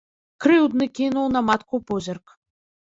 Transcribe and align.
Крыўдны 0.45 0.89
кінуў 1.01 1.31
на 1.37 1.45
матку 1.51 1.75
позірк. 1.93 2.39